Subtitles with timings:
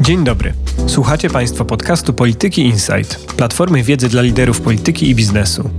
[0.00, 0.52] Dzień dobry.
[0.86, 5.70] Słuchacie Państwo podcastu Polityki Insight, platformy wiedzy dla liderów polityki i biznesu.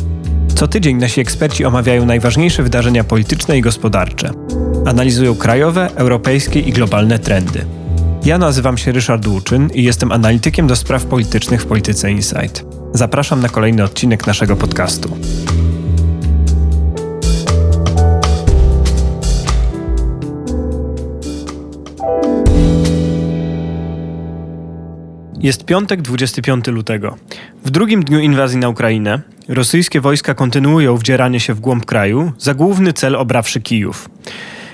[0.56, 4.32] Co tydzień nasi eksperci omawiają najważniejsze wydarzenia polityczne i gospodarcze.
[4.86, 7.66] Analizują krajowe, europejskie i globalne trendy.
[8.26, 12.66] Ja nazywam się Ryszard Łuczyn i jestem analitykiem do spraw politycznych w Polityce Insight.
[12.94, 15.18] Zapraszam na kolejny odcinek naszego podcastu.
[25.46, 27.18] Jest piątek, 25 lutego.
[27.66, 32.54] W drugim dniu inwazji na Ukrainę rosyjskie wojska kontynuują wdzieranie się w głąb kraju, za
[32.54, 34.10] główny cel obrawszy Kijów.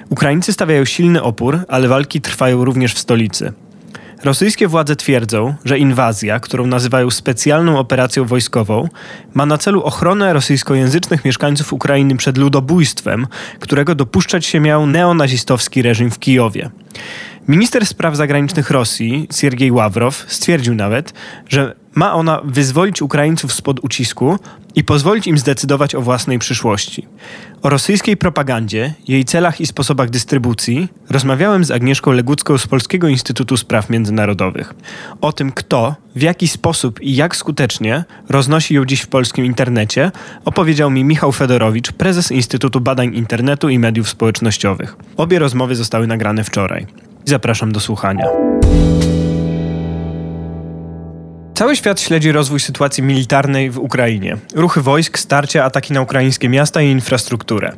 [0.09, 3.53] Ukraińcy stawiają silny opór, ale walki trwają również w stolicy.
[4.23, 8.89] Rosyjskie władze twierdzą, że inwazja, którą nazywają specjalną operacją wojskową,
[9.33, 13.27] ma na celu ochronę rosyjskojęzycznych mieszkańców Ukrainy przed ludobójstwem,
[13.59, 16.69] którego dopuszczać się miał neonazistowski reżim w Kijowie.
[17.47, 21.13] Minister spraw zagranicznych Rosji, Siergiej Ławrow, stwierdził nawet,
[21.49, 24.39] że ma ona wyzwolić Ukraińców spod ucisku
[24.75, 27.07] i pozwolić im zdecydować o własnej przyszłości.
[27.61, 33.57] O rosyjskiej propagandzie, jej celach i sposobach dystrybucji rozmawiałem z Agnieszką Legucką z Polskiego Instytutu
[33.57, 34.73] Spraw Międzynarodowych.
[35.21, 40.11] O tym, kto, w jaki sposób i jak skutecznie roznosi ją dziś w polskim internecie,
[40.45, 44.95] opowiedział mi Michał Fedorowicz, prezes Instytutu Badań Internetu i Mediów Społecznościowych.
[45.17, 46.87] Obie rozmowy zostały nagrane wczoraj.
[47.25, 48.25] Zapraszam do słuchania.
[51.61, 54.37] Cały świat śledzi rozwój sytuacji militarnej w Ukrainie.
[54.55, 57.73] Ruchy wojsk, starcia, ataki na ukraińskie miasta i infrastrukturę.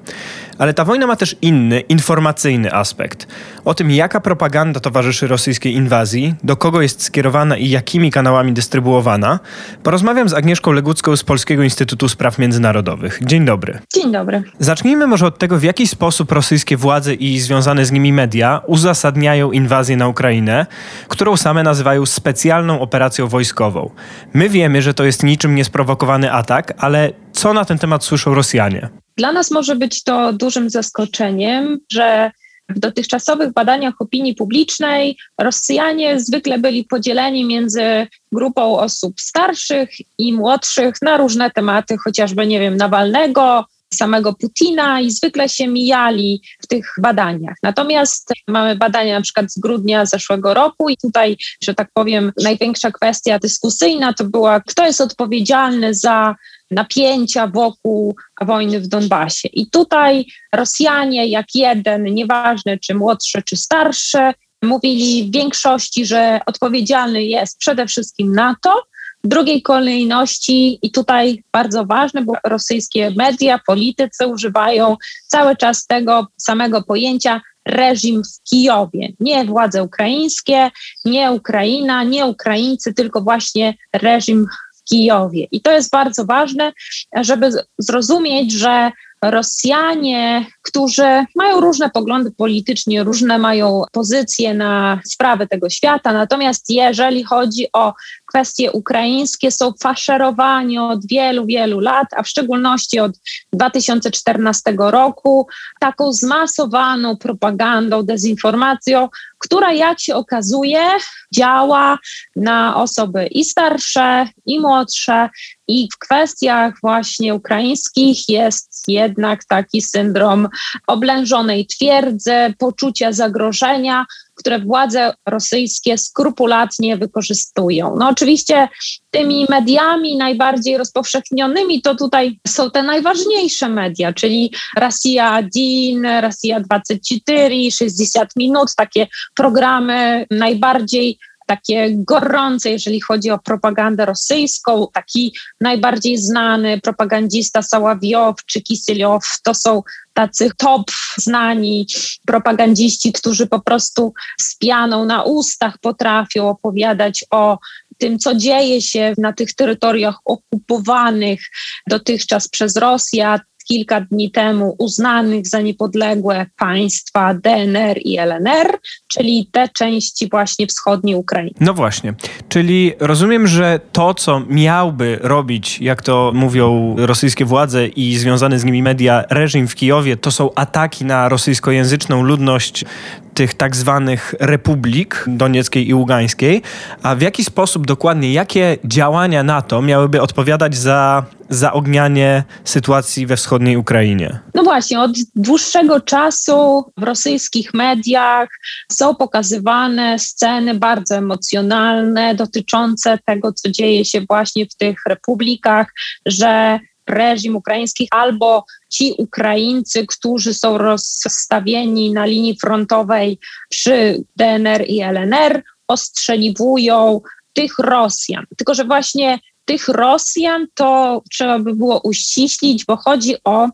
[0.58, 3.28] Ale ta wojna ma też inny, informacyjny aspekt.
[3.66, 9.40] O tym, jaka propaganda towarzyszy rosyjskiej inwazji, do kogo jest skierowana i jakimi kanałami dystrybuowana,
[9.84, 13.20] porozmawiam z Agnieszką Legucką z Polskiego Instytutu Spraw Międzynarodowych.
[13.22, 13.80] Dzień dobry.
[13.94, 14.44] Dzień dobry.
[14.60, 19.52] Zacznijmy może od tego, w jaki sposób rosyjskie władze i związane z nimi media uzasadniają
[19.52, 20.66] inwazję na Ukrainę,
[21.08, 23.90] którą same nazywają specjalną operacją wojskową.
[24.34, 28.90] My wiemy, że to jest niczym niesprowokowany atak, ale co na ten temat słyszą Rosjanie?
[29.18, 32.32] Dla nas może być to dużym zaskoczeniem, że
[32.70, 40.96] w dotychczasowych badaniach opinii publicznej Rosjanie zwykle byli podzieleni między grupą osób starszych i młodszych
[41.02, 46.94] na różne tematy, chociażby, nie wiem, Nawalnego, samego Putina i zwykle się mijali w tych
[47.02, 47.56] badaniach.
[47.64, 52.92] Natomiast mamy badania na przykład z grudnia zeszłego roku i tutaj, że tak powiem, największa
[52.92, 56.36] kwestia dyskusyjna to była, kto jest odpowiedzialny za
[56.74, 59.48] napięcia wokół wojny w Donbasie.
[59.48, 67.24] I tutaj Rosjanie, jak jeden, nieważne czy młodszy, czy starszy, mówili w większości, że odpowiedzialny
[67.24, 68.84] jest przede wszystkim NATO,
[69.24, 74.98] w drugiej kolejności, i tutaj bardzo ważne, bo rosyjskie media, politycy używają
[75.28, 79.14] cały czas tego samego pojęcia reżim w Kijowie.
[79.20, 80.72] Nie władze ukraińskie,
[81.06, 84.48] nie Ukraina, nie Ukraińcy, tylko właśnie reżim
[84.90, 85.48] Kijowie.
[85.52, 86.74] I to jest bardzo ważne,
[87.22, 88.92] żeby zrozumieć, że
[89.24, 97.24] Rosjanie, którzy mają różne poglądy polityczne, różne mają pozycje na sprawy tego świata, natomiast jeżeli
[97.24, 97.94] chodzi o
[98.26, 103.12] kwestie ukraińskie, są faszerowani od wielu, wielu lat, a w szczególności od
[103.54, 105.48] 2014 roku,
[105.80, 110.88] taką zmasowaną propagandą, dezinformacją, która jak się okazuje
[111.34, 111.98] działa
[112.36, 115.30] na osoby i starsze, i młodsze,
[115.68, 120.50] i w kwestiach właśnie ukraińskich jest jednak taki syndrom
[120.88, 124.06] oblężonej twierdzy, poczucia zagrożenia,
[124.36, 127.96] które władze rosyjskie skrupulatnie wykorzystują.
[128.00, 128.68] No oczywiście
[129.12, 137.72] tymi mediami najbardziej rozpowszechnionymi to tutaj są te najważniejsze media, czyli Rosja 1, Rosja 24,
[137.72, 144.88] 60 minut, takie programy najbardziej takie gorące, jeżeli chodzi o propagandę rosyjską.
[144.94, 149.82] Taki najbardziej znany propagandista Saławiow czy Kisyliow to są
[150.14, 151.88] tacy top znani
[152.26, 157.58] propagandziści, którzy po prostu z pianą na ustach potrafią opowiadać o
[157.98, 161.42] tym, co dzieje się na tych terytoriach okupowanych
[161.88, 168.78] dotychczas przez Rosję, kilka dni temu uznanych za niepodległe państwa DNR i LNR,
[169.08, 171.52] czyli te części właśnie wschodniej Ukrainy.
[171.60, 172.14] No właśnie,
[172.50, 178.64] czyli rozumiem, że to, co miałby robić, jak to mówią rosyjskie władze i związane z
[178.64, 182.86] nimi media, reżim w Kijowie, to są ataki na rosyjskojęzyczną ludność
[183.34, 186.62] tych tak zwanych republik donieckiej i ługańskiej,
[187.04, 193.78] a w jaki sposób dokładnie, jakie działania NATO miałyby odpowiadać za zaognianie sytuacji we wschodniej
[193.78, 194.40] Ukrainie?
[194.54, 198.50] No właśnie, od dłuższego czasu w rosyjskich mediach
[198.92, 205.88] są pokazywane sceny bardzo emocjonalne dotyczące tego, co dzieje się właśnie w tych republikach,
[206.26, 206.80] że
[207.10, 213.40] reżim ukraiński albo ci Ukraińcy, którzy są rozstawieni na linii frontowej
[213.70, 217.22] przy DNR i LNR, ostrzeliwują
[217.54, 218.46] tych Rosjan.
[218.58, 223.70] Tylko, że właśnie tych Rosjan to trzeba by było uściślić, bo chodzi o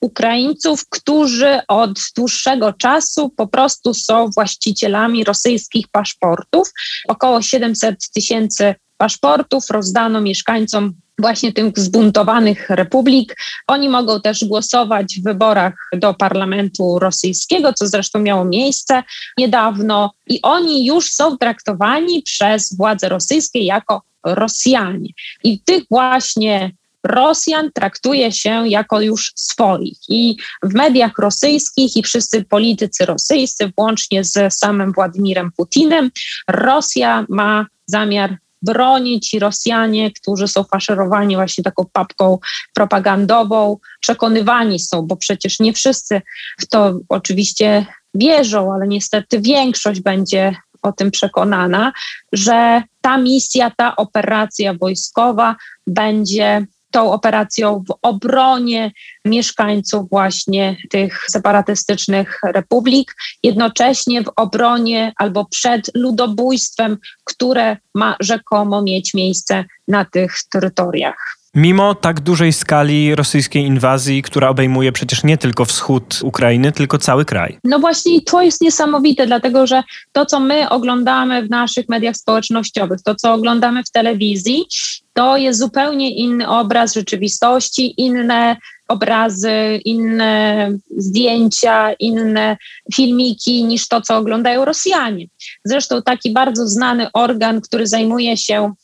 [0.00, 6.68] Ukraińców, którzy od dłuższego czasu po prostu są właścicielami rosyjskich paszportów.
[7.08, 13.36] Około 700 tysięcy paszportów rozdano mieszkańcom właśnie tych zbuntowanych republik.
[13.66, 19.02] Oni mogą też głosować w wyborach do parlamentu rosyjskiego, co zresztą miało miejsce
[19.38, 25.08] niedawno, i oni już są traktowani przez władze rosyjskie jako Rosjanie.
[25.44, 26.70] I tych właśnie
[27.04, 29.98] Rosjan traktuje się jako już swoich.
[30.08, 36.10] I w mediach rosyjskich i wszyscy politycy rosyjscy, włącznie z samym Władimirem Putinem,
[36.48, 42.38] Rosja ma zamiar bronić i Rosjanie, którzy są faszerowani właśnie taką papką
[42.74, 46.22] propagandową, przekonywani są, bo przecież nie wszyscy
[46.58, 51.92] w to oczywiście wierzą, ale niestety większość będzie o tym przekonana,
[52.32, 55.56] że ta misja, ta operacja wojskowa
[55.86, 58.92] będzie tą operacją w obronie
[59.24, 69.14] mieszkańców właśnie tych separatystycznych republik, jednocześnie w obronie albo przed ludobójstwem, które ma rzekomo mieć
[69.14, 71.43] miejsce na tych terytoriach.
[71.54, 77.24] Mimo tak dużej skali rosyjskiej inwazji, która obejmuje przecież nie tylko wschód Ukrainy, tylko cały
[77.24, 77.58] kraj.
[77.64, 83.02] No właśnie to jest niesamowite, dlatego że to, co my oglądamy w naszych mediach społecznościowych,
[83.02, 84.64] to, co oglądamy w telewizji,
[85.12, 88.56] to jest zupełnie inny obraz rzeczywistości, inne
[88.88, 92.56] obrazy, inne zdjęcia, inne
[92.94, 95.26] filmiki niż to, co oglądają Rosjanie.
[95.64, 98.74] Zresztą taki bardzo znany organ, który zajmuje się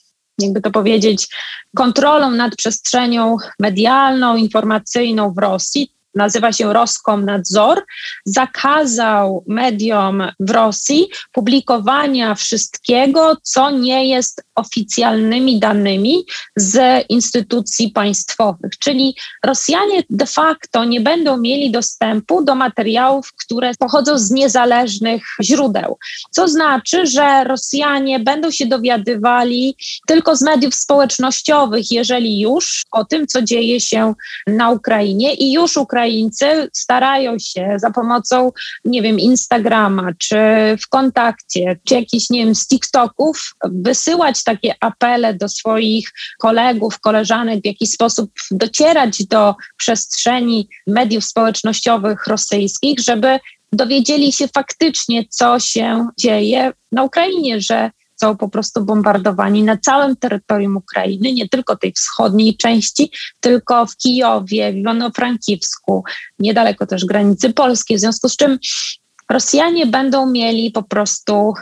[0.43, 1.29] jakby to powiedzieć,
[1.77, 7.85] kontrolą nad przestrzenią medialną, informacyjną w Rosji, nazywa się Roskomnadzor,
[8.25, 16.25] zakazał mediom w Rosji publikowania wszystkiego, co nie jest oficjalnymi danymi
[16.57, 18.71] z instytucji państwowych.
[18.79, 25.99] Czyli Rosjanie de facto nie będą mieli dostępu do materiałów, które pochodzą z niezależnych źródeł.
[26.31, 29.77] Co znaczy, że Rosjanie będą się dowiadywali
[30.07, 34.15] tylko z mediów społecznościowych, jeżeli już o tym, co dzieje się
[34.47, 38.53] na Ukrainie i już Ukraińcy starają się za pomocą,
[38.85, 40.37] nie wiem, Instagrama, czy
[40.81, 47.61] w kontakcie, czy jakichś, nie wiem, z TikToków wysyłać takie apele do swoich kolegów, koleżanek,
[47.61, 53.39] w jakiś sposób docierać do przestrzeni mediów społecznościowych rosyjskich, żeby
[53.73, 60.17] dowiedzieli się faktycznie, co się dzieje na Ukrainie, że są po prostu bombardowani na całym
[60.17, 63.11] terytorium Ukrainy, nie tylko tej wschodniej części,
[63.41, 66.03] tylko w Kijowie, w Iwano-Frankiwsku,
[66.39, 68.59] niedaleko też granicy polskiej, w związku z czym
[69.31, 71.53] Rosjanie będą mieli po prostu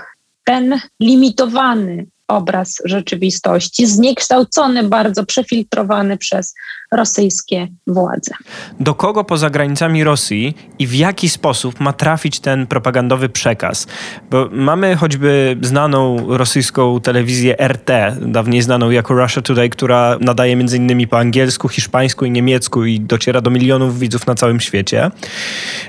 [0.45, 6.55] ten limitowany obraz rzeczywistości, zniekształcony, bardzo przefiltrowany przez
[6.93, 8.35] rosyjskie władze.
[8.81, 13.87] Do kogo poza granicami Rosji i w jaki sposób ma trafić ten propagandowy przekaz?
[14.31, 17.91] Bo mamy choćby znaną rosyjską telewizję RT,
[18.21, 23.01] dawniej znaną jako Russia Today, która nadaje między innymi po angielsku, hiszpańsku i niemiecku i
[23.01, 25.11] dociera do milionów widzów na całym świecie.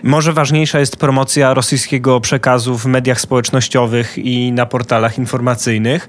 [0.03, 6.08] Może ważniejsza jest promocja rosyjskiego przekazu w mediach społecznościowych i na portalach informacyjnych,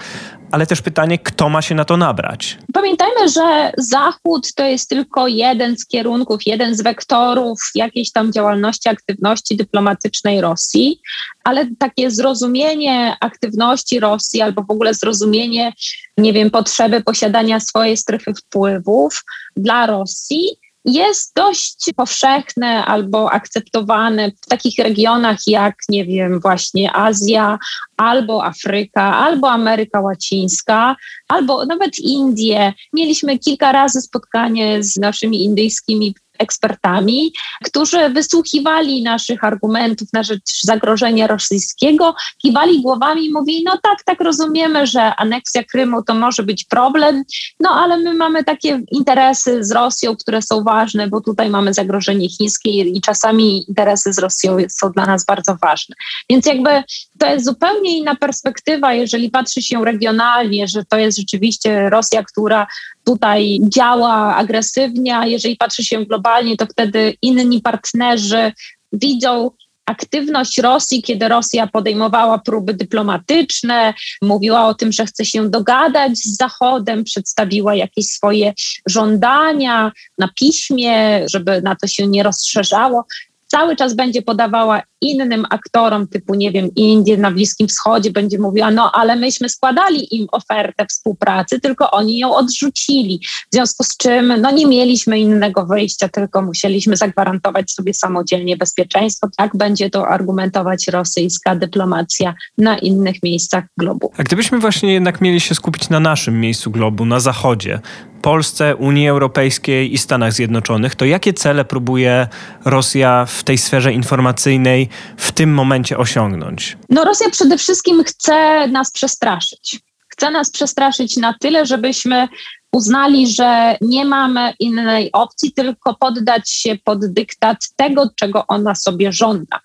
[0.51, 2.59] ale też pytanie, kto ma się na to nabrać?
[2.73, 8.89] Pamiętajmy, że Zachód to jest tylko jeden z kierunków, jeden z wektorów jakiejś tam działalności,
[8.89, 11.01] aktywności dyplomatycznej Rosji,
[11.45, 15.73] ale takie zrozumienie aktywności Rosji albo w ogóle zrozumienie,
[16.19, 19.25] nie wiem, potrzeby posiadania swojej strefy wpływów
[19.57, 27.59] dla Rosji jest dość powszechne albo akceptowane w takich regionach jak, nie wiem, właśnie Azja,
[27.97, 30.97] albo Afryka, albo Ameryka Łacińska,
[31.29, 32.73] albo nawet Indie.
[32.93, 37.33] Mieliśmy kilka razy spotkanie z naszymi indyjskimi ekspertami,
[37.65, 44.21] którzy wysłuchiwali naszych argumentów na rzecz zagrożenia rosyjskiego, kiwali głowami i mówili, no tak, tak
[44.21, 47.25] rozumiemy, że aneksja Krymu to może być problem,
[47.61, 52.29] no ale my mamy takie interesy z Rosją, które są ważne, bo tutaj mamy zagrożenie
[52.29, 55.97] chińskie i czasami interesy z Rosją są dla nas bardzo ważne.
[56.31, 56.83] Więc jakby
[57.19, 62.67] to jest zupełnie inna perspektywa, jeżeli patrzy się regionalnie, że to jest rzeczywiście Rosja, która
[63.05, 68.53] tutaj działa agresywnie, a jeżeli patrzy się globalnie, to wtedy inni partnerzy
[68.93, 69.51] widzą
[69.87, 76.37] aktywność Rosji, kiedy Rosja podejmowała próby dyplomatyczne, mówiła o tym, że chce się dogadać z
[76.37, 78.53] Zachodem, przedstawiła jakieś swoje
[78.87, 83.05] żądania na piśmie, żeby na to się nie rozszerzało
[83.51, 88.71] cały czas będzie podawała innym aktorom typu, nie wiem, Indie na Bliskim Wschodzie, będzie mówiła,
[88.71, 93.21] no ale myśmy składali im ofertę współpracy, tylko oni ją odrzucili.
[93.53, 99.29] W związku z czym, no nie mieliśmy innego wyjścia, tylko musieliśmy zagwarantować sobie samodzielnie bezpieczeństwo.
[99.37, 104.13] Tak będzie to argumentować rosyjska dyplomacja na innych miejscach globu.
[104.19, 107.81] A gdybyśmy właśnie jednak mieli się skupić na naszym miejscu globu, na Zachodzie,
[108.23, 112.29] Polsce, Unii Europejskiej i Stanach Zjednoczonych, to jakie cele próbuje
[112.65, 116.77] Rosja w tej sferze informacyjnej w tym momencie osiągnąć?
[116.89, 119.81] No Rosja przede wszystkim chce nas przestraszyć.
[120.09, 122.29] Chce nas przestraszyć na tyle, żebyśmy
[122.73, 129.13] uznali, że nie mamy innej opcji, tylko poddać się pod dyktat tego, czego ona sobie
[129.13, 129.61] żąda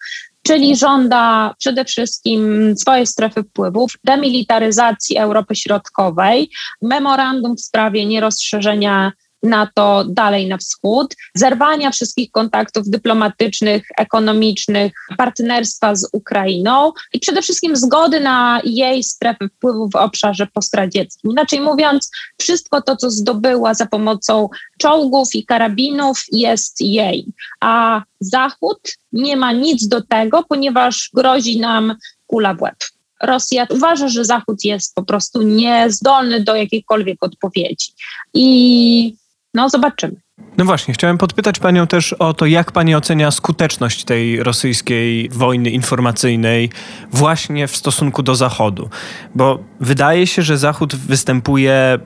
[0.47, 6.49] czyli żąda przede wszystkim swojej strefy wpływów, demilitaryzacji Europy Środkowej,
[6.81, 9.11] memorandum w sprawie nierozszerzenia
[9.45, 17.75] NATO dalej na wschód, zerwania wszystkich kontaktów dyplomatycznych, ekonomicznych, partnerstwa z Ukrainą i przede wszystkim
[17.75, 21.31] zgody na jej strefy wpływu w obszarze postradzieckim.
[21.31, 22.11] Inaczej mówiąc,
[22.41, 27.25] wszystko to, co zdobyła za pomocą czołgów i karabinów, jest jej,
[27.61, 31.95] a Zachód nie ma nic do tego, ponieważ grozi nam
[32.27, 32.75] kula w łeb.
[33.21, 37.91] Rosja uważa, że Zachód jest po prostu niezdolny do jakiejkolwiek odpowiedzi.
[38.33, 39.15] I
[39.55, 40.15] no, zobaczymy.
[40.57, 45.69] No właśnie, chciałem podpytać Panią też o to, jak Pani ocenia skuteczność tej rosyjskiej wojny
[45.69, 46.69] informacyjnej
[47.11, 48.89] właśnie w stosunku do Zachodu.
[49.35, 51.99] Bo wydaje się, że Zachód występuje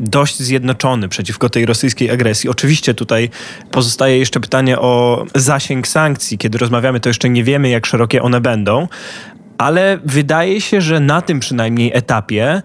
[0.00, 2.50] dość zjednoczony przeciwko tej rosyjskiej agresji.
[2.50, 3.30] Oczywiście tutaj
[3.70, 6.38] pozostaje jeszcze pytanie o zasięg sankcji.
[6.38, 8.88] Kiedy rozmawiamy, to jeszcze nie wiemy, jak szerokie one będą,
[9.58, 12.62] ale wydaje się, że na tym przynajmniej etapie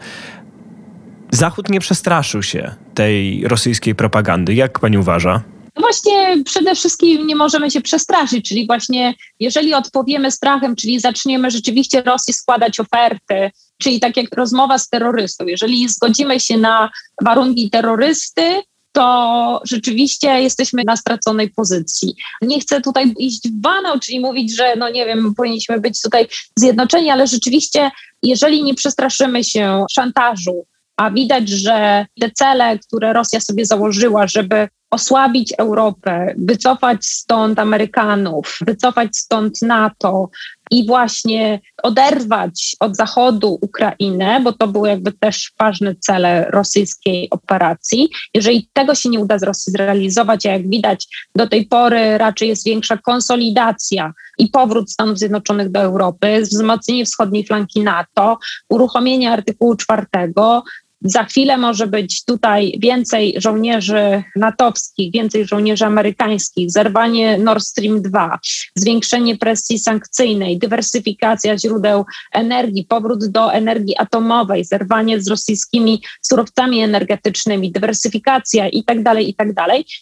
[1.32, 4.54] Zachód nie przestraszył się tej rosyjskiej propagandy.
[4.54, 5.44] Jak pani uważa?
[5.76, 11.52] No właśnie przede wszystkim nie możemy się przestraszyć, czyli właśnie jeżeli odpowiemy strachem, czyli zaczniemy
[11.52, 16.90] rzeczywiście Rosji składać oferty, czyli tak jak rozmowa z terrorystą, jeżeli zgodzimy się na
[17.24, 18.62] warunki terrorysty,
[18.92, 22.16] to rzeczywiście jesteśmy na straconej pozycji.
[22.42, 26.28] Nie chcę tutaj iść w banał, czyli mówić, że no nie wiem, powinniśmy być tutaj
[26.56, 27.92] zjednoczeni, ale rzeczywiście,
[28.24, 30.66] jeżeli nie przestraszymy się szantażu,
[30.98, 38.58] a widać, że te cele, które Rosja sobie założyła, żeby osłabić Europę, wycofać stąd Amerykanów,
[38.62, 40.30] wycofać stąd NATO
[40.72, 48.10] i właśnie oderwać od Zachodu Ukrainę, bo to były jakby też ważne cele rosyjskiej operacji.
[48.34, 52.50] Jeżeli tego się nie uda z Rosji zrealizować, a jak widać do tej pory raczej
[52.50, 58.38] jest większa konsolidacja i powrót Stanów Zjednoczonych do Europy, wzmocnienie wschodniej flanki NATO,
[58.70, 60.64] uruchomienie artykułu czwartego,
[61.02, 68.40] za chwilę może być tutaj więcej żołnierzy natowskich, więcej żołnierzy amerykańskich, zerwanie Nord Stream 2,
[68.76, 77.72] zwiększenie presji sankcyjnej, dywersyfikacja źródeł energii, powrót do energii atomowej, zerwanie z rosyjskimi surowcami energetycznymi,
[77.72, 79.52] dywersyfikacja i tak dalej, i tak.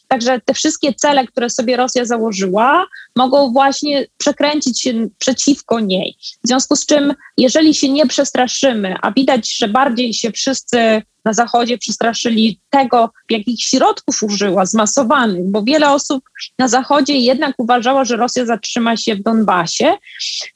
[0.07, 6.15] Także te wszystkie cele, które sobie Rosja założyła, mogą właśnie przekręcić się przeciwko niej.
[6.43, 10.88] W związku z czym, jeżeli się nie przestraszymy, a widać, że bardziej się wszyscy
[11.25, 16.23] na Zachodzie przestraszyli tego, jakich środków użyła, zmasowanych, bo wiele osób
[16.59, 19.97] na Zachodzie jednak uważało, że Rosja zatrzyma się w Donbasie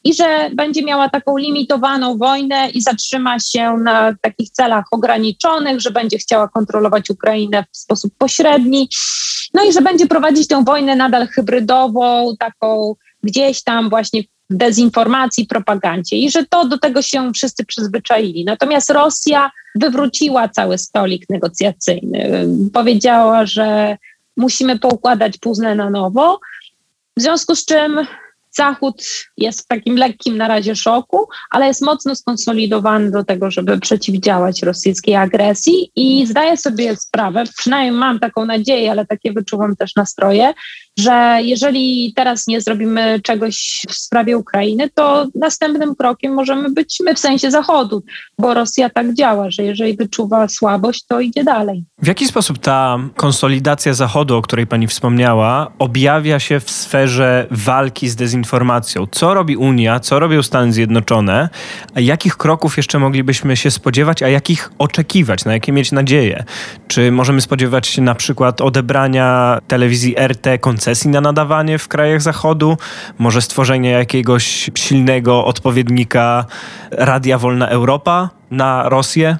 [0.04, 5.92] i że będzie miała taką limitowaną wojnę i zatrzyma się na takich celach ograniczonych, że
[5.92, 8.90] będzie chciała kontrolować Ukrainę w sposób pośredni,
[9.54, 16.16] no i że będzie prowadzić tę wojnę nadal hybrydową, taką gdzieś tam właśnie dezinformacji, propagandzie
[16.16, 18.46] i że to do tego się wszyscy przyzwyczaili.
[18.46, 22.48] Natomiast Rosja wywróciła cały stolik negocjacyjny.
[22.74, 23.98] Powiedziała, że
[24.38, 26.40] musimy poukładać puzzle na nowo,
[27.18, 28.00] w związku z czym
[28.56, 29.04] Zachód
[29.38, 34.64] jest w takim lekkim na razie szoku, ale jest mocno skonsolidowany do tego, żeby przeciwdziałać
[34.64, 40.54] rosyjskiej agresji i zdaję sobie sprawę, przynajmniej mam taką nadzieję, ale takie wyczuwam też nastroje,
[41.00, 47.16] że jeżeli teraz nie zrobimy czegoś w sprawie Ukrainy, to następnym krokiem możemy być my
[47.16, 48.04] w sensie Zachodu,
[48.40, 51.84] bo Rosja tak działa, że jeżeli wyczuwa słabość, to idzie dalej.
[52.02, 58.10] W jaki sposób ta konsolidacja Zachodu, o której pani wspomniała, objawia się w sferze walki
[58.10, 58.43] z dezinformacją?
[59.12, 61.50] Co robi Unia, co robią Stany Zjednoczone,
[61.96, 66.44] a jakich kroków jeszcze moglibyśmy się spodziewać, a jakich oczekiwać, na jakie mieć nadzieję?
[66.88, 72.78] Czy możemy spodziewać się na przykład odebrania telewizji RT koncesji na nadawanie w krajach Zachodu,
[73.18, 76.46] może stworzenia jakiegoś silnego odpowiednika
[76.92, 79.38] Radia Wolna Europa na Rosję?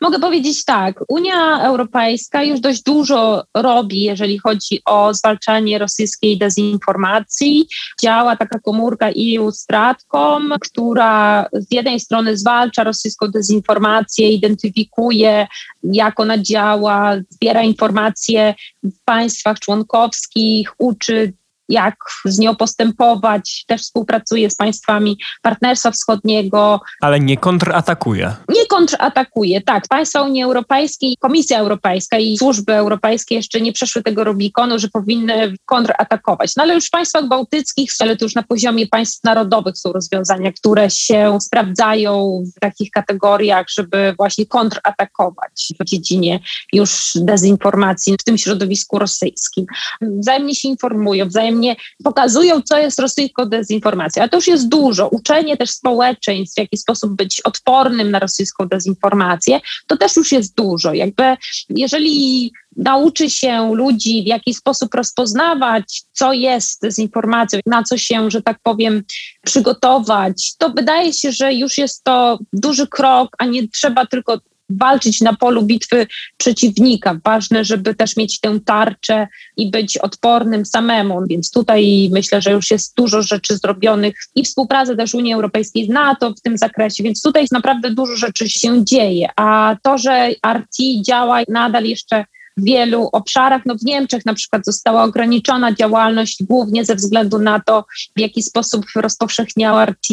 [0.00, 7.66] Mogę powiedzieć tak, Unia Europejska już dość dużo robi, jeżeli chodzi o zwalczanie rosyjskiej dezinformacji.
[8.00, 15.46] Działa taka komórka EU Stratcom, która z jednej strony zwalcza rosyjską dezinformację, identyfikuje,
[15.82, 21.32] jak ona działa, zbiera informacje w państwach członkowskich, uczy
[21.68, 26.80] jak z nią postępować, też współpracuje z państwami Partnerstwa Wschodniego.
[27.00, 28.34] Ale nie kontratakuje.
[28.48, 29.84] Nie kontratakuje, tak.
[29.88, 35.54] Państwa Unii Europejskiej, Komisja Europejska i służby europejskie jeszcze nie przeszły tego Rubikonu, że powinny
[35.64, 36.56] kontratakować.
[36.56, 40.52] No ale już w państwach bałtyckich, ale to już na poziomie państw narodowych są rozwiązania,
[40.52, 46.40] które się sprawdzają w takich kategoriach, żeby właśnie kontratakować w dziedzinie
[46.72, 49.66] już dezinformacji w tym środowisku rosyjskim.
[50.00, 54.22] Wzajemnie się informują, wzajemnie wzajemnie pokazują, co jest rosyjską dezinformacją.
[54.22, 55.08] A to już jest dużo.
[55.08, 60.54] Uczenie też społeczeństw, w jaki sposób być odpornym na rosyjską dezinformację, to też już jest
[60.54, 60.94] dużo.
[60.94, 61.36] Jakby
[61.68, 68.42] jeżeli nauczy się ludzi, w jaki sposób rozpoznawać, co jest dezinformacją, na co się, że
[68.42, 69.02] tak powiem,
[69.44, 75.20] przygotować, to wydaje się, że już jest to duży krok, a nie trzeba tylko walczyć
[75.20, 76.06] na polu bitwy
[76.36, 77.18] przeciwnika.
[77.24, 81.20] Ważne, żeby też mieć tę tarczę i być odpornym samemu.
[81.28, 85.88] Więc tutaj myślę, że już jest dużo rzeczy zrobionych i współpraca też Unii Europejskiej z
[85.88, 89.28] NATO w tym zakresie, więc tutaj naprawdę dużo rzeczy się dzieje.
[89.36, 92.24] A to, że RT działa nadal jeszcze
[92.56, 93.62] w wielu obszarach.
[93.66, 97.84] No w Niemczech na przykład została ograniczona działalność głównie ze względu na to,
[98.16, 100.08] w jaki sposób rozpowszechniała RT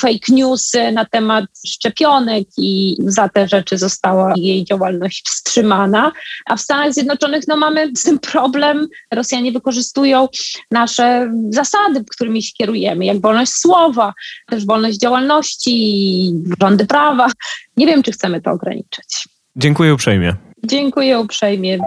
[0.00, 6.12] fake newsy na temat szczepionek i za te rzeczy została jej działalność wstrzymana.
[6.46, 8.88] A w Stanach Zjednoczonych no mamy z tym problem.
[9.10, 10.28] Rosjanie wykorzystują
[10.70, 14.14] nasze zasady, którymi się kierujemy, jak wolność słowa,
[14.46, 17.28] też wolność działalności, rządy prawa.
[17.76, 19.28] Nie wiem, czy chcemy to ograniczyć.
[19.56, 20.36] Dziękuję uprzejmie.
[20.68, 21.78] Dziękuję uprzejmie.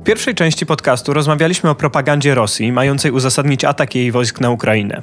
[0.00, 5.02] W pierwszej części podcastu rozmawialiśmy o propagandzie Rosji, mającej uzasadnić atak jej wojsk na Ukrainę.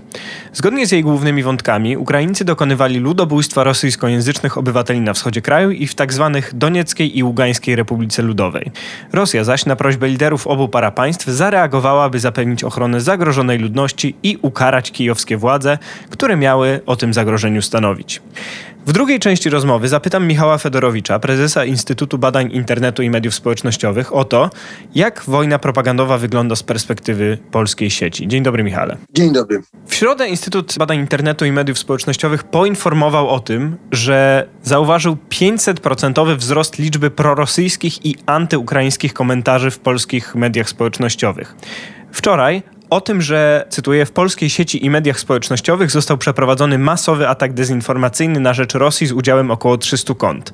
[0.53, 5.95] Zgodnie z jej głównymi wątkami, Ukraińcy dokonywali ludobójstwa rosyjskojęzycznych obywateli na wschodzie kraju i w
[5.95, 6.31] tzw.
[6.33, 8.71] Tak Donieckiej i Ługańskiej Republice Ludowej.
[9.13, 14.91] Rosja zaś na prośbę liderów obu parapaństw zareagowała, by zapewnić ochronę zagrożonej ludności i ukarać
[14.91, 15.77] kijowskie władze,
[16.09, 18.21] które miały o tym zagrożeniu stanowić.
[18.85, 24.23] W drugiej części rozmowy zapytam Michała Fedorowicza, prezesa Instytutu Badań Internetu i Mediów Społecznościowych, o
[24.23, 24.49] to,
[24.95, 28.27] jak wojna propagandowa wygląda z perspektywy polskiej sieci.
[28.27, 28.97] Dzień dobry, Michale.
[29.13, 29.61] Dzień dobry.
[29.87, 36.79] W środę Instytut Badań Internetu i Mediów Społecznościowych poinformował o tym, że zauważył 500% wzrost
[36.79, 41.55] liczby prorosyjskich i antyukraińskich komentarzy w polskich mediach społecznościowych.
[42.11, 47.53] Wczoraj o tym, że, cytuję, w polskiej sieci i mediach społecznościowych został przeprowadzony masowy atak
[47.53, 50.53] dezinformacyjny na rzecz Rosji z udziałem około 300 kont.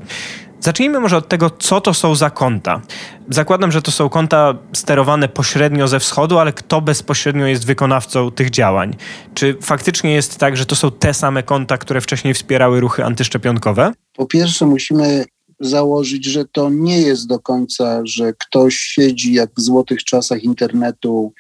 [0.60, 2.82] Zacznijmy może od tego, co to są za konta.
[3.30, 8.50] Zakładam, że to są konta sterowane pośrednio ze wschodu, ale kto bezpośrednio jest wykonawcą tych
[8.50, 8.96] działań?
[9.34, 13.92] Czy faktycznie jest tak, że to są te same konta, które wcześniej wspierały ruchy antyszczepionkowe?
[14.16, 15.26] Po pierwsze, musimy
[15.60, 21.34] założyć, że to nie jest do końca, że ktoś siedzi jak w złotych czasach internetu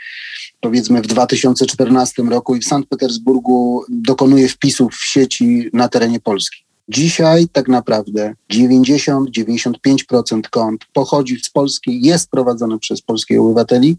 [0.62, 6.65] powiedzmy w 2014 roku i w Sankt Petersburgu dokonuje wpisów w sieci na terenie Polski.
[6.89, 13.97] Dzisiaj tak naprawdę 90-95% kont pochodzi z Polski, jest prowadzone przez polskich obywateli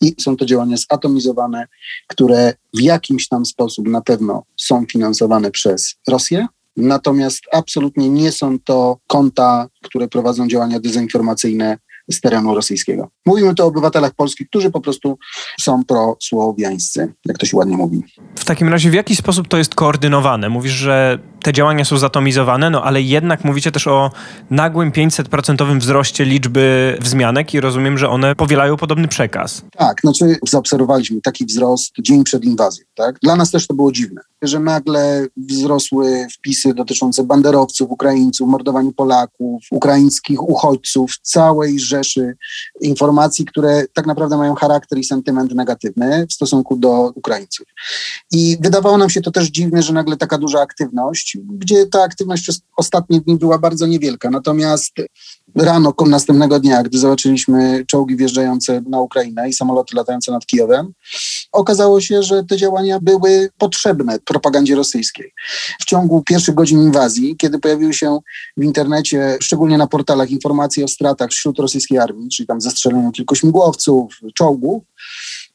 [0.00, 1.66] i są to działania zatomizowane,
[2.06, 6.46] które w jakimś tam sposób na pewno są finansowane przez Rosję.
[6.76, 11.78] Natomiast absolutnie nie są to konta, które prowadzą działania dezinformacyjne
[12.10, 13.08] z terenu rosyjskiego.
[13.26, 15.18] Mówimy tu o obywatelach polskich, którzy po prostu
[15.60, 18.02] są prosłowiańscy, jak to się ładnie mówi.
[18.36, 20.48] W takim razie w jaki sposób to jest koordynowane?
[20.48, 24.10] Mówisz, że te działania są zatomizowane, no ale jednak mówicie też o
[24.50, 29.62] nagłym 500% wzroście liczby wzmianek i rozumiem, że one powielają podobny przekaz.
[29.78, 32.84] Tak, znaczy zaobserwowaliśmy taki wzrost dzień przed inwazją.
[32.94, 33.18] Tak?
[33.22, 39.62] Dla nas też to było dziwne, że nagle wzrosły wpisy dotyczące banderowców, Ukraińców, mordowaniu Polaków,
[39.70, 42.36] ukraińskich uchodźców, całej rzeszy
[42.80, 47.66] informacji, które tak naprawdę mają charakter i sentyment negatywny w stosunku do Ukraińców.
[48.32, 52.42] I wydawało nam się to też dziwne, że nagle taka duża aktywność, gdzie ta aktywność
[52.42, 54.30] przez ostatnie dni była bardzo niewielka.
[54.30, 54.92] Natomiast
[55.56, 60.92] rano następnego dnia, gdy zobaczyliśmy czołgi wjeżdżające na Ukrainę i samoloty latające nad Kijowem,
[61.52, 65.32] okazało się, że te działania były potrzebne propagandzie rosyjskiej.
[65.80, 68.18] W ciągu pierwszych godzin inwazji, kiedy pojawiły się
[68.56, 73.34] w internecie, szczególnie na portalach, informacje o stratach wśród rosyjskiej armii, czyli tam zestrzeleniu kilku
[73.34, 74.82] śmigłowców, czołgów,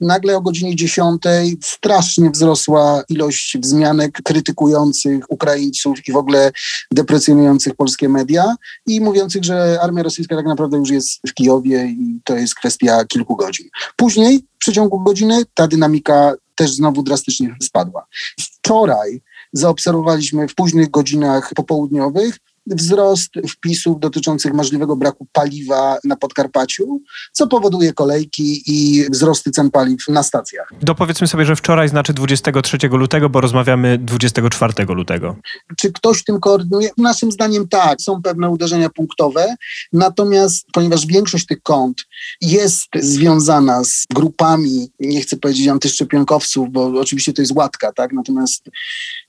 [0.02, 1.22] nagle o godzinie 10
[1.64, 6.52] strasznie wzrosła ilość wzmianek krytykujących Ukraińców i w ogóle
[6.92, 12.20] deprecjonujących polskie media i mówiących, że armia rosyjska tak naprawdę już jest w Kijowie i
[12.24, 13.70] to jest kwestia kilku godzin.
[13.96, 18.06] Później, w przeciągu godziny, ta dynamika też znowu drastycznie spadła.
[18.40, 19.22] Wczoraj
[19.54, 22.38] zaobserwowaliśmy w późnych godzinach popołudniowych
[22.76, 27.02] wzrost wpisów dotyczących możliwego braku paliwa na Podkarpaciu,
[27.32, 30.74] co powoduje kolejki i wzrosty cen paliw na stacjach.
[30.82, 35.36] Dopowiedzmy sobie, że wczoraj znaczy 23 lutego, bo rozmawiamy 24 lutego.
[35.78, 36.90] Czy ktoś tym koordynuje?
[36.98, 39.56] Naszym zdaniem tak, są pewne uderzenia punktowe,
[39.94, 42.06] natomiast ponieważ większość tych kont
[42.42, 48.14] jest związana z grupami, nie chcę powiedzieć antyszczepionkowców, bo oczywiście to jest łatka, tak?
[48.14, 48.64] natomiast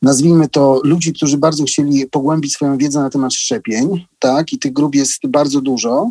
[0.03, 4.73] nazwijmy to ludzi, którzy bardzo chcieli pogłębić swoją wiedzę na temat szczepień, tak, i tych
[4.73, 6.11] grup jest bardzo dużo,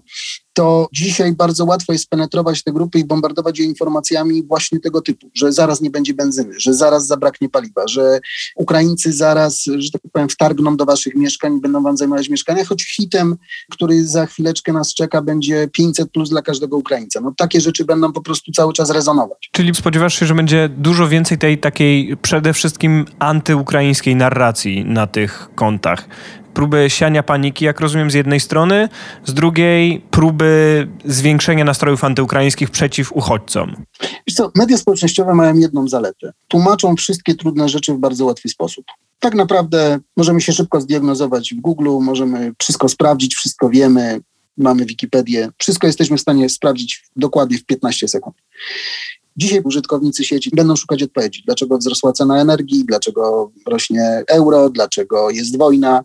[0.60, 5.30] to dzisiaj bardzo łatwo jest penetrować te grupy i bombardować je informacjami właśnie tego typu,
[5.34, 8.20] że zaraz nie będzie benzyny, że zaraz zabraknie paliwa, że
[8.56, 12.96] Ukraińcy zaraz, że tak powiem, wtargną do waszych mieszkań i będą wam zajmować mieszkania, choć
[12.96, 13.36] hitem,
[13.72, 17.22] który za chwileczkę nas czeka, będzie 500 plus dla każdego Ukraińca.
[17.22, 19.50] No takie rzeczy będą po prostu cały czas rezonować.
[19.52, 25.50] Czyli spodziewasz się, że będzie dużo więcej tej takiej przede wszystkim antyukraińskiej narracji na tych
[25.56, 26.08] kontach
[26.54, 28.90] próby siania paniki, jak rozumiem, z jednej strony,
[29.26, 33.76] z drugiej próby zwiększenia nastrojów antyukraińskich przeciw uchodźcom.
[34.28, 36.34] Wiesz co, media społecznościowe mają jedną zaletę.
[36.48, 38.86] Tłumaczą wszystkie trudne rzeczy w bardzo łatwy sposób.
[39.20, 44.20] Tak naprawdę możemy się szybko zdiagnozować w Google, możemy wszystko sprawdzić, wszystko wiemy,
[44.58, 48.36] mamy Wikipedię, wszystko jesteśmy w stanie sprawdzić dokładnie w 15 sekund.
[49.38, 55.58] Dzisiaj użytkownicy sieci będą szukać odpowiedzi, dlaczego wzrosła cena energii, dlaczego rośnie euro, dlaczego jest
[55.58, 56.04] wojna.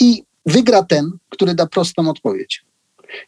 [0.00, 2.64] I wygra ten, który da prostą odpowiedź.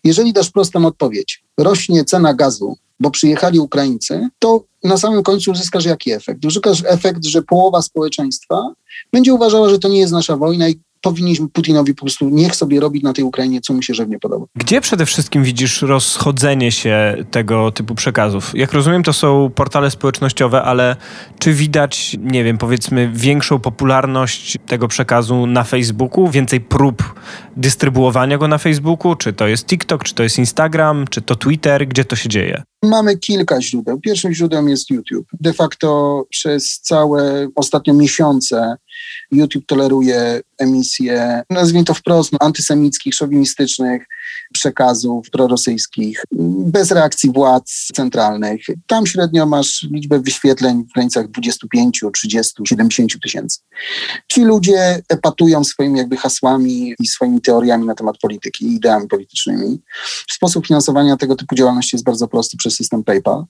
[0.04, 5.84] Jeżeli dasz prostą odpowiedź, rośnie cena gazu, bo przyjechali Ukraińcy, to na samym końcu uzyskasz
[5.84, 6.44] jaki efekt?
[6.44, 8.74] Uzyskasz efekt, że połowa społeczeństwa
[9.12, 12.80] będzie uważała, że to nie jest nasza wojna i powinniśmy Putinowi po prostu niech sobie
[12.80, 14.46] robić na tej Ukrainie, co mu się żywnie podoba.
[14.54, 18.52] Gdzie przede wszystkim widzisz rozchodzenie się tego typu przekazów?
[18.54, 20.96] Jak rozumiem, to są portale społecznościowe, ale
[21.38, 27.20] czy widać, nie wiem, powiedzmy większą popularność tego przekazu na Facebooku, więcej prób
[27.56, 29.16] dystrybuowania go na Facebooku?
[29.16, 31.88] Czy to jest TikTok, czy to jest Instagram, czy to Twitter?
[31.88, 32.62] Gdzie to się dzieje?
[32.82, 34.00] Mamy kilka źródeł.
[34.00, 35.26] Pierwszym źródłem jest YouTube.
[35.40, 38.76] De facto przez całe ostatnie miesiące
[39.30, 44.06] YouTube toleruje emisję, nazwijmy to wprost, no, antysemickich, szowinistycznych
[44.54, 46.24] przekazów prorosyjskich,
[46.66, 48.60] bez reakcji władz centralnych.
[48.86, 53.60] Tam średnio masz liczbę wyświetleń w granicach 25, 30, 70 tysięcy.
[54.28, 59.80] Ci ludzie epatują swoimi jakby hasłami i swoimi teoriami na temat polityki i ideami politycznymi.
[60.30, 63.44] Sposób finansowania tego typu działalności jest bardzo prosty przez system PayPal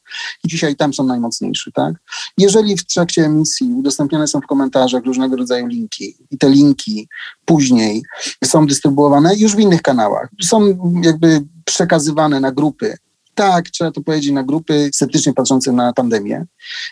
[0.44, 1.72] i dzisiaj tam są najmocniejsi.
[1.72, 1.94] Tak?
[2.38, 7.08] Jeżeli w trakcie emisji udostępniane są w komentarzach różnego rodzaju linki i te linki
[7.44, 8.02] później
[8.44, 10.60] są dystrybuowane już w innych kanałach, są
[11.02, 12.96] jakby przekazywane na grupy
[13.34, 16.44] tak, trzeba to powiedzieć, na grupy sceptycznie patrzące na pandemię,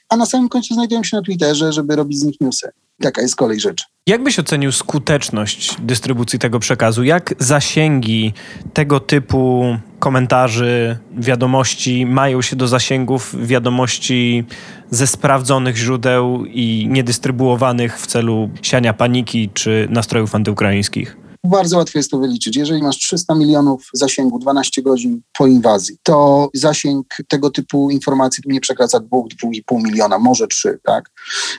[0.09, 2.71] a na samym końcu znajdują się na Twitterze, żeby robić z nich newsy.
[3.01, 3.85] Taka jest kolej rzeczy.
[4.07, 7.05] Jak byś ocenił skuteczność dystrybucji tego przekazu?
[7.05, 8.33] Jak zasięgi
[8.73, 9.65] tego typu
[9.99, 14.45] komentarzy, wiadomości mają się do zasięgów wiadomości
[14.91, 21.22] ze sprawdzonych źródeł i niedystrybuowanych w celu siania paniki czy nastrojów antyukraińskich?
[21.45, 22.57] Bardzo łatwo jest to wyliczyć.
[22.57, 28.61] Jeżeli masz 300 milionów zasięgu 12 godzin po inwazji, to zasięg tego typu informacji nie
[28.61, 31.11] przekracza 2-2,5 miliona, może 3, tak?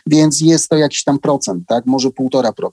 [0.08, 1.86] Więc jest to jakiś tam procent, tak?
[1.86, 2.70] Może 1,5%,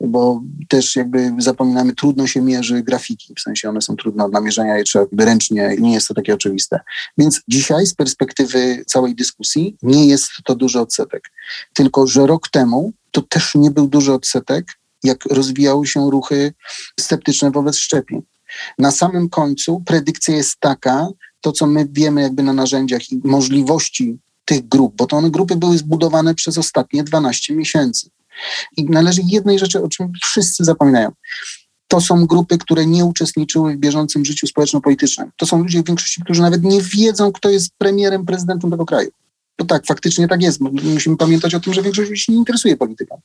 [0.00, 4.78] bo też jakby zapominamy, trudno się mierzy grafiki, w sensie one są trudne od namierzenia,
[4.78, 6.80] je trzeba ręcznie, nie jest to takie oczywiste.
[7.18, 11.30] Więc dzisiaj z perspektywy całej dyskusji nie jest to duży odsetek.
[11.74, 14.66] Tylko, że rok temu to też nie był duży odsetek
[15.04, 16.54] jak rozwijały się ruchy
[17.00, 18.22] sceptyczne wobec szczepień.
[18.78, 21.08] Na samym końcu predykcja jest taka,
[21.40, 25.56] to co my wiemy jakby na narzędziach i możliwości tych grup, bo to one grupy
[25.56, 28.10] były zbudowane przez ostatnie 12 miesięcy.
[28.76, 31.12] I należy jednej rzeczy, o czym wszyscy zapominają.
[31.88, 35.30] To są grupy, które nie uczestniczyły w bieżącym życiu społeczno-politycznym.
[35.36, 39.10] To są ludzie w większości, którzy nawet nie wiedzą, kto jest premierem, prezydentem tego kraju.
[39.56, 40.60] To tak, faktycznie tak jest.
[40.60, 43.20] Musimy pamiętać o tym, że większość ludzi się nie interesuje polityką.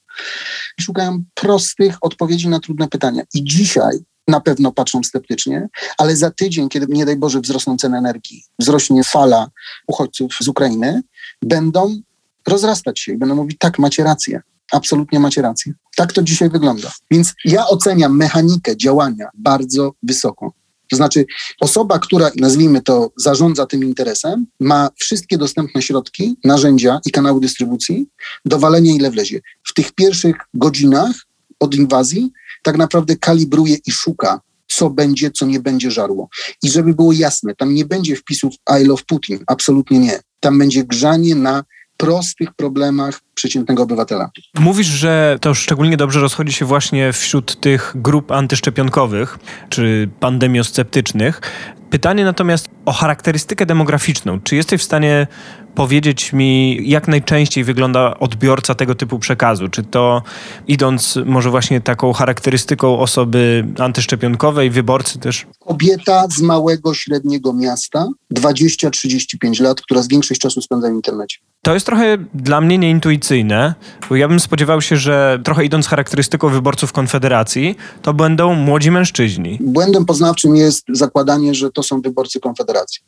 [0.82, 3.24] Szukają prostych odpowiedzi na trudne pytania.
[3.34, 5.68] I dzisiaj na pewno patrzą sceptycznie,
[5.98, 9.48] ale za tydzień, kiedy nie daj Boże wzrosną ceny energii, wzrośnie fala
[9.88, 11.02] uchodźców z Ukrainy,
[11.42, 12.02] będą
[12.48, 14.42] rozrastać się i będą mówić, tak, macie rację,
[14.72, 15.74] absolutnie macie rację.
[15.96, 16.92] Tak to dzisiaj wygląda.
[17.12, 20.54] Więc ja oceniam mechanikę działania bardzo wysoko.
[20.92, 21.26] To znaczy,
[21.62, 28.06] osoba, która, nazwijmy to, zarządza tym interesem, ma wszystkie dostępne środki, narzędzia i kanały dystrybucji
[28.46, 29.42] do walenia ile wlezie.
[29.64, 31.16] W tych pierwszych godzinach
[31.60, 32.32] od inwazji
[32.64, 36.30] tak naprawdę kalibruje i szuka, co będzie, co nie będzie żarło.
[36.64, 40.20] I żeby było jasne, tam nie będzie wpisów I love Putin, absolutnie nie.
[40.40, 41.64] Tam będzie grzanie na
[42.02, 44.30] prostych problemach przeciętnego obywatela.
[44.60, 51.42] Mówisz, że to szczególnie dobrze rozchodzi się właśnie wśród tych grup antyszczepionkowych czy pandemiosceptycznych.
[51.90, 54.42] Pytanie natomiast o charakterystykę demograficzną.
[54.42, 55.28] Czy jesteś w stanie
[55.76, 59.68] powiedzieć mi, jak najczęściej wygląda odbiorca tego typu przekazu?
[59.68, 60.24] Czy to
[60.68, 65.48] idąc może właśnie taką charakterystyką osoby antyszczepionkowej, wyborcy też?
[65.60, 71.38] Kobieta z małego, średniego miasta, 20-35 lat, która z większość czasu spędza w internecie.
[71.64, 73.76] To jest trochę dla mnie nieintuicyjne,
[74.10, 79.58] bo ja bym spodziewał się, że trochę idąc charakterystyką wyborców Konfederacji, to będą młodzi mężczyźni.
[79.62, 83.02] Błędem poznawczym jest zakładanie, że to są wyborcy Konfederacji.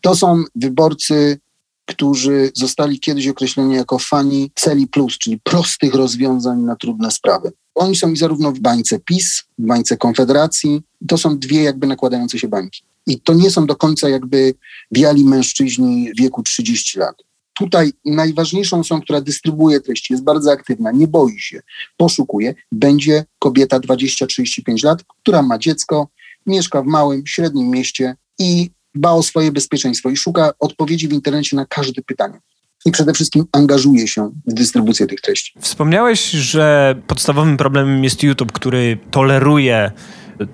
[0.00, 1.38] To są wyborcy
[1.86, 7.52] którzy zostali kiedyś określeni jako fani celi plus, czyli prostych rozwiązań na trudne sprawy.
[7.74, 10.82] Oni są zarówno w bańce PiS, w bańce Konfederacji.
[11.08, 12.82] To są dwie jakby nakładające się bańki.
[13.06, 14.54] I to nie są do końca jakby
[14.92, 17.16] biali mężczyźni wieku 30 lat.
[17.54, 21.60] Tutaj najważniejszą osobą, która dystrybuuje treści, jest bardzo aktywna, nie boi się,
[21.96, 26.08] poszukuje, będzie kobieta 20-35 lat, która ma dziecko,
[26.46, 31.56] mieszka w małym, średnim mieście i dba o swoje bezpieczeństwo i szuka odpowiedzi w internecie
[31.56, 32.40] na każde pytanie.
[32.84, 35.52] I przede wszystkim angażuje się w dystrybucję tych treści.
[35.60, 39.90] Wspomniałeś, że podstawowym problemem jest YouTube, który toleruje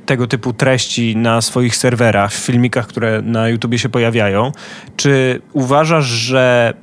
[0.06, 4.52] tego typu treści na swoich serwerach, w filmikach, które na YouTubie się pojawiają.
[4.96, 6.74] Czy uważasz, że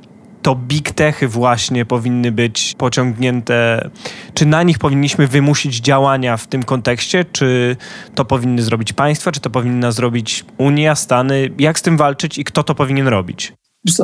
[0.46, 3.90] to big techy właśnie powinny być pociągnięte,
[4.34, 7.76] czy na nich powinniśmy wymusić działania w tym kontekście, czy
[8.14, 11.50] to powinny zrobić państwa, czy to powinna zrobić Unia, Stany?
[11.58, 13.52] Jak z tym walczyć i kto to powinien robić?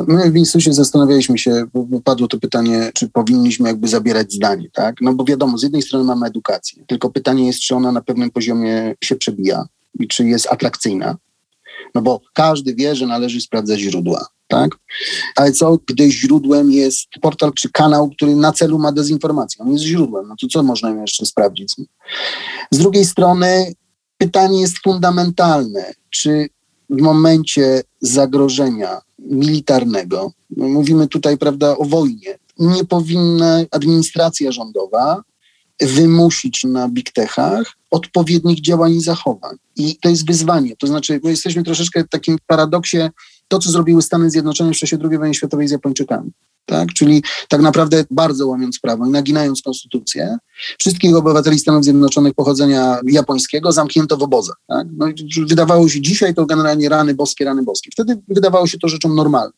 [0.07, 1.65] My w instytucie zastanawialiśmy się,
[2.03, 4.95] padło to pytanie, czy powinniśmy jakby zabierać zdanie, tak?
[5.01, 8.31] No bo wiadomo, z jednej strony mamy edukację, tylko pytanie jest, czy ona na pewnym
[8.31, 9.65] poziomie się przebija
[9.99, 11.17] i czy jest atrakcyjna.
[11.95, 14.71] No bo każdy wie, że należy sprawdzać źródła tak?
[15.35, 19.65] Ale co, gdy źródłem jest portal czy kanał, który na celu ma dezinformację?
[19.65, 21.75] On jest źródłem, no to co można jeszcze sprawdzić?
[22.71, 23.73] Z drugiej strony
[24.17, 26.49] pytanie jest fundamentalne, czy
[26.89, 35.23] w momencie zagrożenia militarnego, no mówimy tutaj, prawda, o wojnie, nie powinna administracja rządowa
[35.81, 39.55] wymusić na big techach odpowiednich działań i zachowań.
[39.75, 40.75] I to jest wyzwanie.
[40.75, 42.97] To znaczy, my jesteśmy troszeczkę w takim paradoksie
[43.47, 46.31] to, co zrobiły Stany Zjednoczone w czasie II wojny światowej z Japończykami.
[46.65, 46.93] Tak?
[46.93, 50.37] Czyli tak naprawdę bardzo łamiąc prawo i naginając konstytucję,
[50.79, 54.55] wszystkich obywateli Stanów Zjednoczonych pochodzenia japońskiego zamknięto w obozach.
[54.67, 54.87] Tak?
[54.97, 55.07] No,
[55.47, 57.89] wydawało się dzisiaj to generalnie rany boskie, rany boskie.
[57.91, 59.51] Wtedy wydawało się to rzeczą normalną.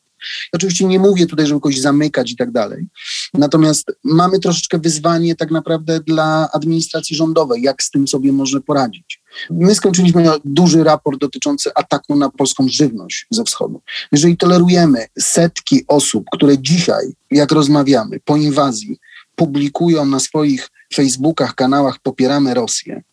[0.52, 2.88] Oczywiście nie mówię tutaj, żeby kogoś zamykać i tak dalej.
[3.34, 9.22] Natomiast mamy troszeczkę wyzwanie tak naprawdę dla administracji rządowej, jak z tym sobie może poradzić.
[9.50, 13.82] My skończyliśmy duży raport dotyczący ataku na polską żywność ze wschodu.
[14.12, 18.98] Jeżeli tolerujemy setki osób, które dzisiaj, jak rozmawiamy, po inwazji,
[19.36, 23.04] publikują na swoich Facebookach, kanałach popieramy Rosję,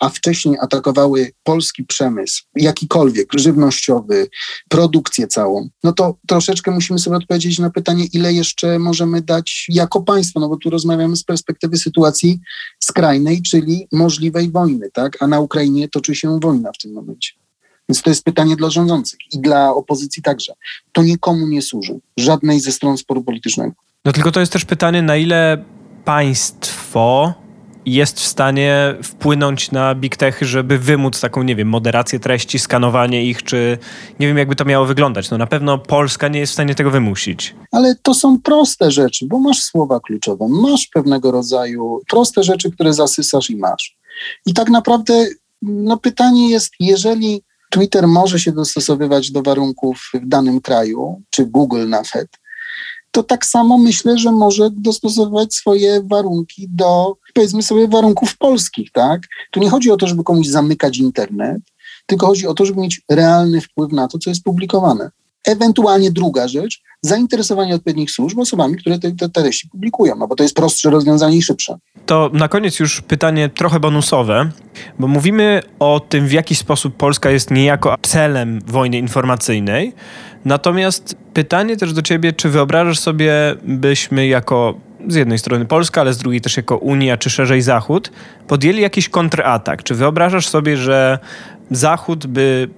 [0.00, 4.28] a wcześniej atakowały polski przemysł, jakikolwiek, żywnościowy,
[4.68, 10.02] produkcję całą, no to troszeczkę musimy sobie odpowiedzieć na pytanie, ile jeszcze możemy dać jako
[10.02, 12.40] państwo, no bo tu rozmawiamy z perspektywy sytuacji
[12.80, 15.22] skrajnej, czyli możliwej wojny, tak?
[15.22, 17.32] A na Ukrainie toczy się wojna w tym momencie.
[17.88, 20.52] Więc to jest pytanie dla rządzących i dla opozycji także.
[20.92, 23.72] To nikomu nie służy, żadnej ze stron sporu politycznego.
[24.04, 25.64] No tylko to jest też pytanie, na ile
[26.04, 27.34] państwo
[27.94, 33.24] jest w stanie wpłynąć na big techy, żeby wymóc taką, nie wiem, moderację treści, skanowanie
[33.24, 33.78] ich, czy
[34.20, 35.30] nie wiem, jakby to miało wyglądać.
[35.30, 37.54] No na pewno Polska nie jest w stanie tego wymusić.
[37.72, 42.92] Ale to są proste rzeczy, bo masz słowa kluczowe, masz pewnego rodzaju proste rzeczy, które
[42.92, 43.96] zasysasz i masz.
[44.46, 45.26] I tak naprawdę
[45.62, 51.88] no pytanie jest, jeżeli Twitter może się dostosowywać do warunków w danym kraju, czy Google
[51.88, 52.28] nawet,
[53.10, 59.22] to tak samo myślę, że może dostosować swoje warunki do, powiedzmy sobie, warunków polskich, tak?
[59.50, 61.62] Tu nie chodzi o to, żeby komuś zamykać internet,
[62.06, 65.10] tylko chodzi o to, żeby mieć realny wpływ na to, co jest publikowane.
[65.46, 70.42] Ewentualnie druga rzecz, zainteresowanie odpowiednich służb osobami, które te, te treści publikują, no bo to
[70.42, 71.78] jest prostsze rozwiązanie i szybsze.
[72.06, 74.50] To na koniec już pytanie trochę bonusowe,
[74.98, 79.92] bo mówimy o tym, w jaki sposób Polska jest niejako celem wojny informacyjnej.
[80.44, 83.32] Natomiast pytanie też do ciebie, czy wyobrażasz sobie,
[83.64, 84.74] byśmy jako
[85.08, 88.10] z jednej strony Polska, ale z drugiej też jako Unia, czy szerzej Zachód,
[88.46, 89.82] podjęli jakiś kontratak?
[89.82, 91.18] Czy wyobrażasz sobie, że
[91.70, 92.68] Zachód by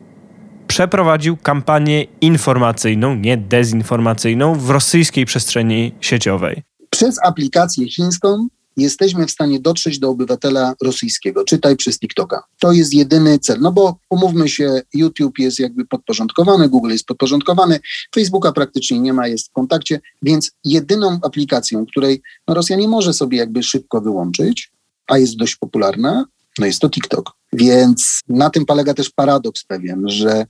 [0.67, 6.63] przeprowadził kampanię informacyjną, nie dezinformacyjną, w rosyjskiej przestrzeni sieciowej?
[6.91, 8.49] Przez aplikację chińską
[8.81, 12.43] jesteśmy w stanie dotrzeć do obywatela rosyjskiego, czytaj przez TikToka.
[12.61, 17.81] To jest jedyny cel, no bo umówmy się, YouTube jest jakby podporządkowany, Google jest podporządkowany,
[18.15, 23.13] Facebooka praktycznie nie ma, jest w kontakcie, więc jedyną aplikacją, której no Rosja nie może
[23.13, 24.73] sobie jakby szybko wyłączyć,
[25.07, 26.25] a jest dość popularna,
[26.59, 27.40] no jest to TikTok.
[27.53, 30.47] Więc na tym polega też paradoks pewien, że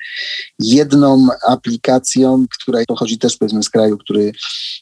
[0.58, 4.32] jedną aplikacją, która pochodzi też powiedzmy z kraju, który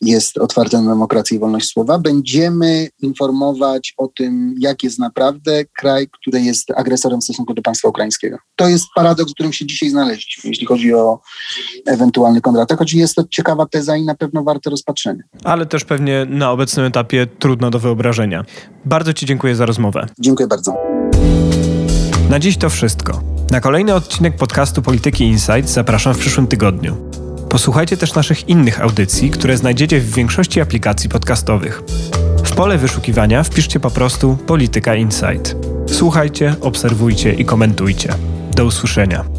[0.01, 6.09] jest otwarty na demokrację i wolność słowa, będziemy informować o tym, jak jest naprawdę kraj,
[6.09, 8.39] który jest agresorem w stosunku do państwa ukraińskiego.
[8.57, 11.21] To jest paradoks, w którym się dzisiaj znaleźliśmy, jeśli chodzi o
[11.87, 15.23] ewentualny kontratak, choć jest to ciekawa teza i na pewno warte rozpatrzenia.
[15.45, 18.45] Ale też pewnie na obecnym etapie trudno do wyobrażenia.
[18.85, 20.07] Bardzo Ci dziękuję za rozmowę.
[20.19, 20.75] Dziękuję bardzo.
[22.29, 23.21] Na dziś to wszystko.
[23.51, 26.97] Na kolejny odcinek podcastu Polityki Insight zapraszam w przyszłym tygodniu.
[27.49, 31.83] Posłuchajcie też naszych innych audycji, które znajdziecie w większości aplikacji podcastowych.
[32.45, 35.57] W pole wyszukiwania wpiszcie po prostu Polityka Insight.
[35.87, 38.15] Słuchajcie, obserwujcie i komentujcie.
[38.57, 39.38] Do usłyszenia.